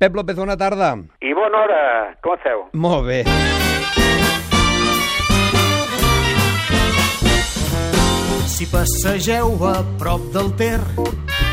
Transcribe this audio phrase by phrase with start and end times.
[0.00, 0.94] Pep López, bona tarda.
[1.20, 1.80] I bona hora,
[2.24, 2.62] com esteu?
[2.72, 3.18] Molt bé.
[8.48, 10.78] Si passegeu a prop del Ter,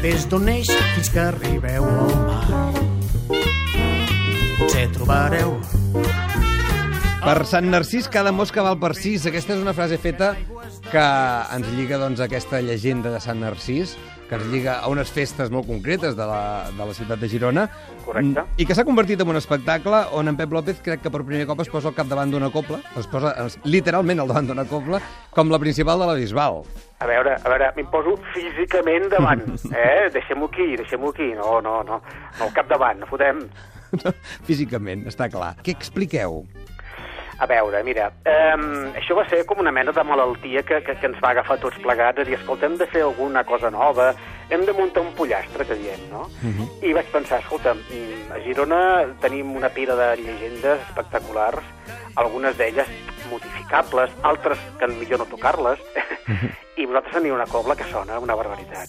[0.00, 2.80] des d'on neix fins que arribeu al mar,
[4.56, 5.58] potser trobareu
[7.20, 9.26] Per Sant Narcís, cada mosca val per sis.
[9.28, 10.32] Aquesta és una frase feta
[10.88, 11.04] que
[11.58, 13.98] ens lliga doncs, a aquesta llegenda de Sant Narcís,
[14.30, 17.64] que ens lliga a unes festes molt concretes de la, de la ciutat de Girona.
[18.04, 18.44] Correcte.
[18.62, 21.48] I que s'ha convertit en un espectacle on en Pep López crec que per primer
[21.50, 25.02] cop es posa al capdavant d'una copla, es posa es, literalment al davant d'una copla,
[25.34, 26.62] com la principal de la Bisbal.
[27.02, 29.42] A veure, a veure, m'hi poso físicament davant,
[29.74, 30.06] eh?
[30.14, 31.32] Deixem-ho aquí, deixem-ho aquí.
[31.34, 31.98] No, no, no,
[32.38, 33.42] no al capdavant, no fotem.
[34.48, 35.56] Físicament, està clar.
[35.64, 36.44] Què expliqueu?
[37.40, 38.64] A veure, mira, um,
[39.00, 41.78] això va ser com una mena de malaltia que, que, que ens va agafar tots
[41.80, 44.10] plegats, a dir, escolta, hem de fer alguna cosa nova,
[44.52, 46.26] hem de muntar un pollastre, que diem, no?
[46.42, 46.68] Uh -huh.
[46.84, 48.80] I vaig pensar, escolta, mm, a Girona
[49.22, 51.64] tenim una pila de llegendes espectaculars,
[52.14, 52.88] algunes d'elles
[53.30, 56.50] modificables, altres que millor no tocar-les, uh -huh.
[56.76, 58.88] i vosaltres teniu una cobla que sona una barbaritat.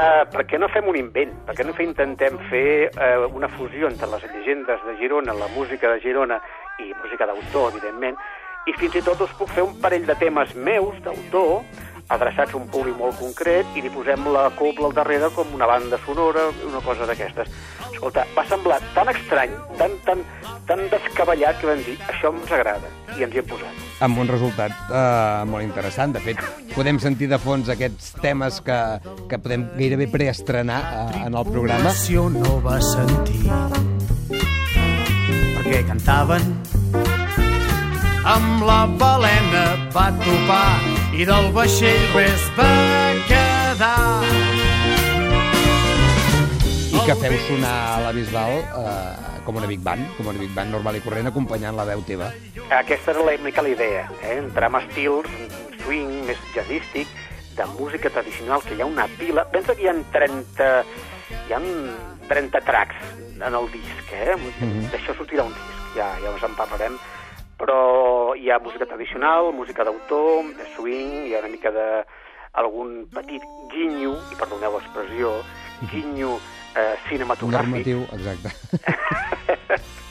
[0.00, 1.32] Uh, per què no fem un invent?
[1.44, 5.90] Per què no intentem fer uh, una fusió entre les llegendes de Girona, la música
[5.92, 6.38] de Girona
[6.80, 8.16] i música d'autor, evidentment,
[8.68, 11.62] i fins i tot us puc fer un parell de temes meus, d'autor,
[12.10, 15.68] adreçats a un públic molt concret, i li posem la cobla al darrere com una
[15.70, 17.52] banda sonora, una cosa d'aquestes.
[17.92, 20.24] Escolta, va semblar tan estrany, tan, tan,
[20.66, 23.84] tan descabellat, que vam dir, això ens agrada, i ens hi hem posat.
[24.06, 26.16] Amb un resultat uh, molt interessant.
[26.16, 26.40] De fet,
[26.74, 28.80] podem sentir de fons aquests temes que,
[29.30, 31.94] que podem gairebé preestrenar uh, en el programa.
[31.94, 33.44] Tripulació no va sentir
[35.60, 36.69] perquè cantaven
[38.30, 39.64] amb la balena
[39.94, 40.78] va topar
[41.18, 42.70] i del vaixell res va
[43.30, 43.96] quedar.
[46.90, 50.52] I que feu sonar a la Bisbal uh, com una Big Band, com una Big
[50.54, 52.30] Band normal i corrent, acompanyant la veu teva.
[52.80, 54.36] Aquesta era la mica la idea, eh?
[54.38, 55.30] entrar amb estils
[55.82, 57.10] swing, més jazzístic,
[57.56, 59.44] de música tradicional, que hi ha una pila...
[59.50, 60.68] Pensa que hi ha 30,
[61.48, 61.60] hi ha
[62.30, 64.36] 30 tracks en el disc, eh?
[64.36, 64.90] Mm -hmm.
[64.92, 66.98] D'això sortirà un disc, ja, ja ens en parlarem.
[67.58, 67.80] Però
[68.36, 71.86] hi ha música tradicional, música d'autor, de swing, hi ha una mica de
[72.52, 75.32] algun petit guinyo, i perdoneu l'expressió,
[75.92, 76.36] guinyo
[76.74, 77.70] eh, cinematogràfic.
[77.70, 78.50] Normatiu, exacte.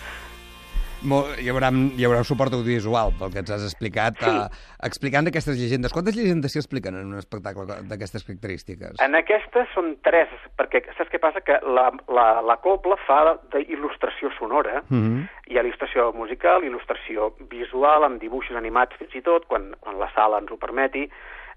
[1.07, 4.27] Molt, hi, haurà, hi haurà un suport audiovisual pel que ens has explicat, Sí.
[4.29, 4.49] uh,
[4.83, 5.93] explicant aquestes llegendes.
[5.95, 8.99] Quantes llegendes s'hi expliquen en un espectacle d'aquestes característiques?
[8.99, 10.27] En aquestes són tres,
[10.59, 11.39] perquè saps què passa?
[11.39, 13.21] Que la, la, la copla fa
[13.53, 15.29] d'il·lustració sonora, Mm -hmm.
[15.47, 20.11] hi ha il·lustració musical, il·lustració visual, amb dibuixos animats fins i tot, quan, quan la
[20.13, 21.09] sala ens ho permeti,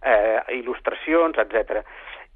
[0.02, 1.82] eh, il·lustracions, etc.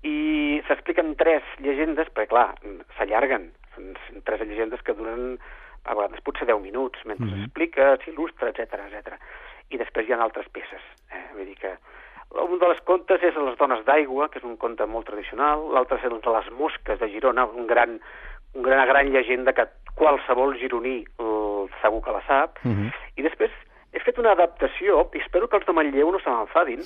[0.03, 2.55] I s'expliquen tres llegendes, perquè clar,
[2.99, 5.39] s'allarguen, són, són tres llegendes que duren
[5.86, 7.42] a vegades potser 10 minuts, mentre Mhm.
[7.44, 9.14] s'explica, s'il·lustra, etc etc.
[9.70, 10.82] I després hi ha altres peces,
[11.12, 11.24] eh?
[11.34, 11.76] vull dir que
[12.30, 15.97] un de les contes és Les dones d'aigua, que és un conte molt tradicional, l'altre
[15.98, 18.00] és el de les mosques de Girona, un gran,
[18.54, 22.92] una gran llegenda que qualsevol gironí el, segur que la sap, Mm -hmm.
[23.16, 23.50] i després
[23.92, 26.80] he fet una adaptació, i espero que els de Manlleu no se m'enfadin,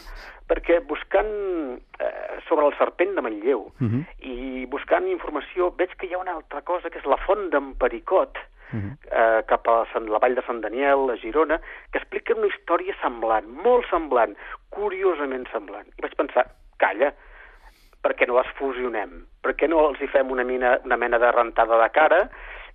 [0.49, 4.05] perquè buscant eh, sobre el serpent de Manlleu Mhm.
[4.21, 7.75] i buscant informació veig que hi ha una altra cosa, que és la font d'en
[7.75, 8.39] Pericot,
[8.73, 8.97] Mhm.
[9.11, 11.61] eh, cap a Sant, la vall de Sant Daniel, a Girona,
[11.91, 14.37] que explica una història semblant, molt semblant,
[14.71, 15.87] curiosament semblant.
[15.99, 16.47] I vaig pensar,
[16.79, 17.13] calla,
[18.03, 19.27] per què no les fusionem?
[19.43, 22.29] Per què no els hi fem una, mina, una mena de rentada de cara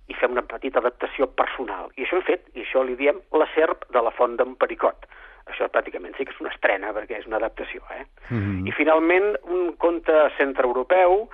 [0.08, 1.90] i fem una petita adaptació personal?
[1.96, 5.08] I això hem fet, i això li diem la serp de la font d'en Pericot.
[5.46, 8.04] Això pràcticament sí que és una estrena, perquè és una adaptació, eh?
[8.30, 8.66] Mhm.
[8.66, 11.28] I finalment un conte centreeuropeu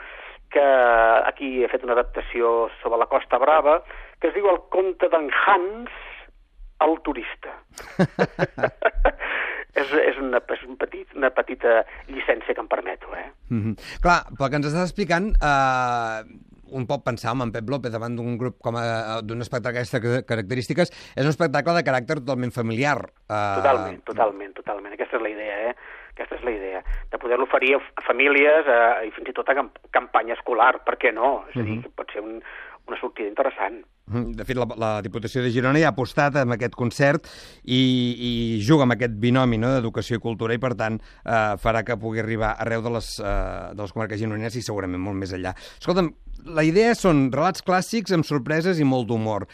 [0.53, 0.65] que
[1.27, 3.81] aquí he fet una adaptació sobre la Costa Brava,
[4.21, 5.91] que es diu el conte d'en Hans,
[6.83, 7.53] el turista.
[9.81, 13.29] és, és, una, és un petit, una petita llicència que em permeto, eh?
[13.51, 14.01] Mm -hmm.
[14.03, 16.19] Clar, pel que ens estàs explicant, eh,
[16.73, 20.89] un pot pensar en Pep López davant d'un grup com a- d'un espectacle d'aquestes característiques,
[21.17, 22.99] és un espectacle de caràcter totalment familiar.
[23.29, 24.93] Eh, Totalment, totalment, totalment.
[24.95, 25.75] Aquesta és la idea, eh?
[26.13, 29.57] Aquesta és la idea, de poder-lo oferir a famílies eh, i fins i tot a
[29.57, 31.39] camp campanya escolar, per què no?
[31.49, 32.41] És a dir, que pot ser un,
[32.89, 33.81] una sortida interessant.
[34.07, 34.33] Mhm.
[34.37, 37.29] De fet, la, la Diputació de Girona ja ha apostat amb aquest concert
[37.65, 38.33] i, i
[38.67, 42.21] juga amb aquest binomi no, d'educació i cultura i, per tant, eh, farà que pugui
[42.21, 45.55] arribar arreu de les, eh, de les comarques gironines i segurament molt més enllà.
[45.79, 46.11] Escolta'm,
[46.59, 49.47] la idea són relats clàssics amb sorpreses i molt d'humor.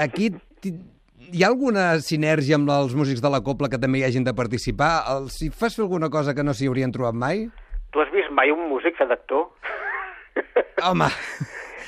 [0.00, 0.32] Aquí
[1.30, 4.34] hi ha alguna sinergia amb els músics de la Copla que també hi hagin de
[4.34, 4.92] participar?
[5.14, 7.46] El, si fas fer alguna cosa que no s'hi haurien trobat mai?
[7.92, 9.50] Tu has vist mai un músic fer d'actor?
[10.88, 11.08] Home,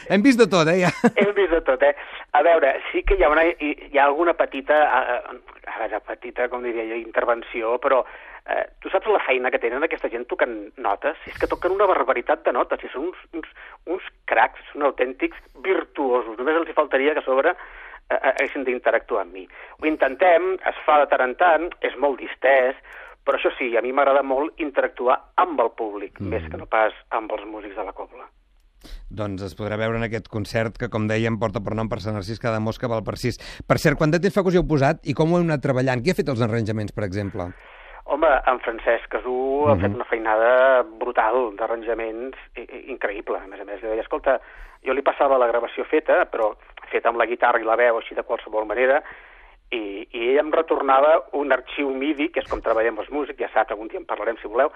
[0.08, 0.84] Hem vist de tot, eh?
[0.84, 0.90] Ja.
[1.20, 1.94] Hem vist de tot, eh?
[2.36, 6.64] A veure, sí que hi ha, una, hi ha alguna petita, a veure, petita, com
[6.66, 8.02] diria jo, intervenció, però
[8.44, 11.20] eh, tu saps la feina que tenen aquesta gent tocant notes?
[11.30, 13.54] És que toquen una barbaritat de notes, i són uns, uns,
[13.96, 16.36] uns cracs, són autèntics virtuosos.
[16.40, 17.54] Només els hi faltaria que a sobre
[18.10, 19.48] eh, haguessin d'interactuar amb mi.
[19.80, 22.78] Ho intentem, es fa de tant en tant, és molt distès,
[23.24, 26.30] però això sí, a mi m'agrada molt interactuar amb el públic, mm.
[26.30, 28.28] més que no pas amb els músics de la cobla.
[29.08, 32.18] Doncs es podrà veure en aquest concert que, com dèiem, porta per nom per Sant
[32.18, 33.38] Narcís, cada mosca val per sis.
[33.68, 35.46] Per cert, quant de temps fa que us hi heu posat i com ho heu
[35.46, 36.02] anat treballant?
[36.04, 37.48] Qui ha fet els arranjaments, per exemple?
[38.12, 39.70] Home, en Francesc Casú uh -huh.
[39.70, 39.80] ha mhm.
[39.80, 42.36] fet una feinada brutal d'arranjaments
[42.94, 43.38] increïble.
[43.38, 44.40] A més a més, li deia, escolta,
[44.84, 46.54] jo li passava la gravació feta, però
[46.94, 49.02] feta amb la guitarra i la veu així de qualsevol manera,
[49.74, 53.50] i, i ell em retornava un arxiu MIDI, que és com treballem els músics, ja
[53.52, 54.70] saps, algun dia en parlarem si voleu,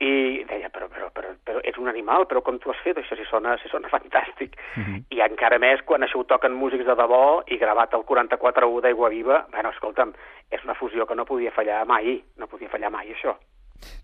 [0.00, 3.18] i deia, però, però, però, però ets un animal, però com tu has fet això
[3.18, 4.56] si sona, si sona fantàstic.
[4.76, 4.96] Mhm.
[4.96, 5.02] -huh.
[5.16, 9.08] I encara més quan això ho toquen músics de debò i gravat el 44.1 d'Aigua
[9.08, 10.14] Viva, bueno, escolta'm,
[10.50, 13.36] és una fusió que no podia fallar mai, no podia fallar mai això.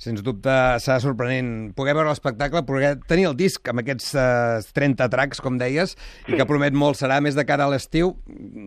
[0.03, 0.53] Sens dubte
[0.83, 4.27] serà sorprenent poder veure l'espectacle, poder tenir el disc amb aquests uh,
[4.61, 6.33] eh, 30 tracks, com deies, sí.
[6.33, 8.15] i que promet molt serà més de cara a l'estiu,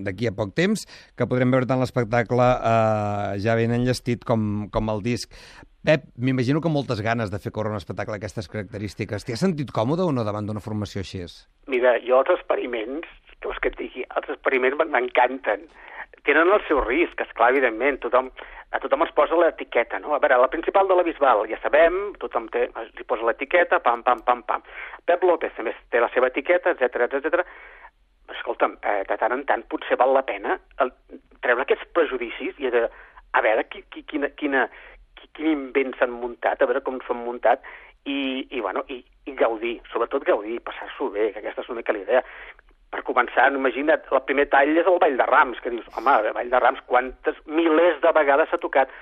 [0.05, 0.85] d'aquí a poc temps,
[1.17, 5.33] que podrem veure tant l'espectacle uh, ja ben enllestit com, com el disc.
[5.85, 9.23] Pep, m'imagino que moltes ganes de fer córrer un espectacle d'aquestes característiques.
[9.23, 11.23] T'hi has sentit còmode o no davant d'una formació així?
[11.71, 13.07] Mira, jo els experiments,
[13.39, 15.63] que vols que et digui, els experiments m'encanten.
[16.27, 18.29] Tenen el seu risc, esclar, evidentment, tothom,
[18.71, 20.13] a tothom es posa l'etiqueta, no?
[20.15, 22.67] A veure, la principal de la Bisbal, ja sabem, tothom té,
[22.97, 24.65] li posa l'etiqueta, pam, pam, pam, pam.
[25.09, 27.45] Pep López també té la seva etiqueta, etc etc.
[28.35, 30.93] Escolta'm, eh, de tant en tant potser val la pena el,
[31.41, 32.85] treure aquests prejudicis i de,
[33.31, 34.67] a veure qui, qui, quina, quina,
[35.33, 37.65] quin invent s'han muntat, a veure com s'han muntat,
[38.05, 41.95] i, i, bueno, i, i gaudir, sobretot gaudir, passar-s'ho bé, que aquesta és una mica
[41.95, 42.23] l'idea.
[42.89, 46.33] Per començar, imagina't, el primer tall és el Ball de Rams, que dius, home, el
[46.33, 48.93] Ball de Rams, quantes milers de vegades s'ha tocat?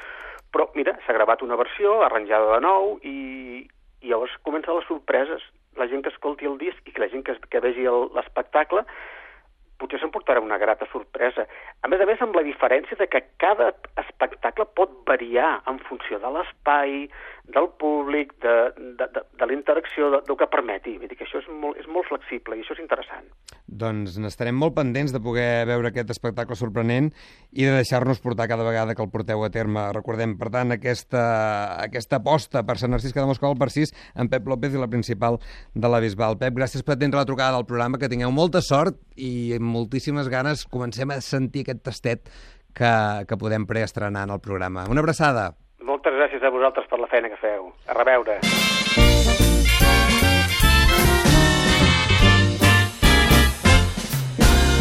[0.52, 3.64] Però, mira, s'ha gravat una versió, arranjada de nou, i,
[4.04, 5.46] i llavors comencen les sorpreses.
[5.80, 8.84] La gent que escolti el disc i que la gent que, que vegi l'espectacle
[9.78, 11.46] potser s'emportarà una grata sorpresa.
[11.86, 13.70] A més a més, amb la diferència de que cada
[14.02, 17.06] espectacle pot variar en funció de l'espai,
[17.54, 20.98] del públic, de, de, de, de la interacció, de, del que permeti.
[21.00, 23.28] Vull dir que això és molt, és molt flexible i això és interessant.
[23.68, 27.10] Doncs n'estarem molt pendents de poder veure aquest espectacle sorprenent
[27.52, 29.86] i de deixar-nos portar cada vegada que el porteu a terme.
[29.96, 31.24] Recordem, per tant, aquesta,
[31.84, 35.40] aquesta aposta per Sant Narcís Cada Moscou al Parcís en Pep López i la principal
[35.74, 36.40] de la Bisbal.
[36.42, 40.68] Pep, gràcies per atendre la trucada del programa, que tingueu molta sort i moltíssimes ganes
[40.68, 42.28] comencem a sentir aquest tastet
[42.78, 42.92] que,
[43.28, 44.86] que podem preestrenar en el programa.
[44.92, 45.54] Una abraçada.
[46.28, 47.70] Gràcies a vosaltres per la feina que feu.
[47.88, 48.34] A reveure.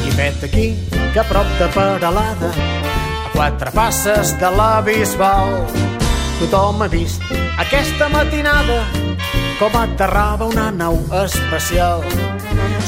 [0.02, 0.64] I vet aquí,
[1.14, 5.54] que a prop de Peralada, a quatre passes de la Bisbal,
[6.40, 7.22] tothom ha vist
[7.62, 8.82] aquesta matinada
[9.60, 12.02] com aterrava una nau espacial.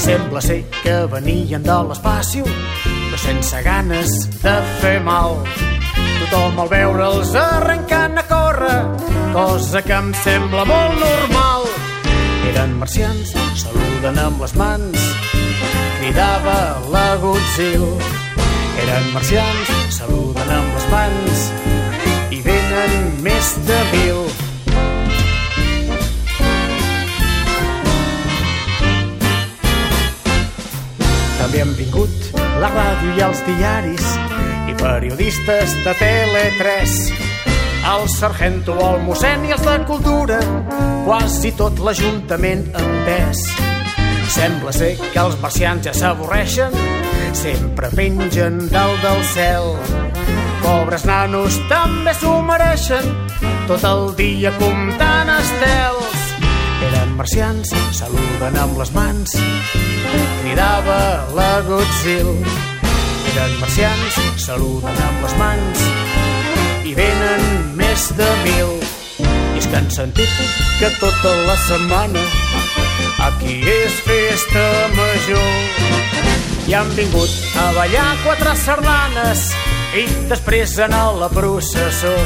[0.02, 5.44] Sembla ser que venien de l'espaci, però sense ganes de fer mal.
[6.18, 8.78] Tothom al veure'ls arrencant a córrer,
[9.32, 11.68] cosa que em sembla molt normal.
[12.50, 13.30] Eren marcians,
[13.60, 15.04] saluden amb les mans,
[16.00, 16.56] cridava
[16.90, 18.10] la Godzilla.
[18.82, 21.46] Eren marcians, saluden amb les mans,
[22.34, 24.24] i venen més de mil.
[31.38, 34.37] També han vingut la ràdio i els diaris
[34.78, 37.12] periodistes de Tele3.
[37.88, 40.38] El sargento, el mossèn i els de cultura,
[41.06, 43.42] quasi tot l'Ajuntament entès.
[44.34, 46.74] Sembla ser que els marcians ja s'avorreixen,
[47.32, 49.72] sempre pengen dalt del cel.
[50.62, 53.12] Pobres nanos també s'ho mereixen,
[53.70, 56.24] tot el dia comptant estels.
[56.90, 59.38] Eren marcians, saluden amb les mans,
[60.42, 60.98] cridava
[61.34, 62.77] la Godzilla.
[63.38, 65.82] Eren marcians, saluden amb les mans,
[66.82, 67.44] i venen
[67.78, 68.72] més de mil.
[69.22, 70.32] I és que han sentit
[70.80, 72.24] que tota la setmana
[73.28, 74.64] aquí és festa
[74.96, 75.52] major.
[76.66, 77.30] I han vingut
[77.62, 79.44] a ballar quatre sardanes
[79.94, 82.16] i després anar a la processó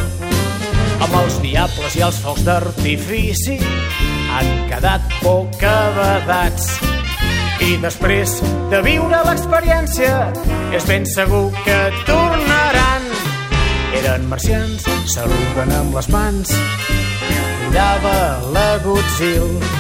[0.97, 3.61] amb els diables i els focs d'artifici
[4.33, 7.02] han quedat poc abadats.
[7.73, 8.35] I després
[8.69, 10.17] de viure l'experiència
[10.77, 13.07] és ben segur que tornaran.
[13.97, 16.53] Eren marcians, saluden amb les mans,
[17.63, 18.13] cridava
[18.53, 19.71] la Godzilla.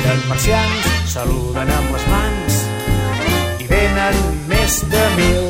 [0.00, 2.58] Eren marcians, saluden amb les mans,
[3.70, 4.18] venen
[4.50, 5.46] més de mil.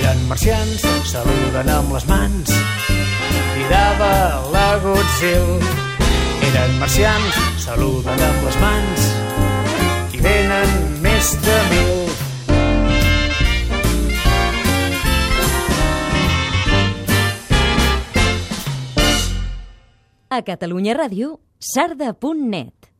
[0.00, 2.56] Eren marcians, saluden amb les mans,
[3.52, 4.14] cridava
[4.50, 5.76] la Godzilla.
[6.50, 9.06] Eren marcians, saluden amb les mans,
[10.54, 11.92] i venen més de mil.
[20.30, 22.93] A Catalunya Ràdio, sarda.net.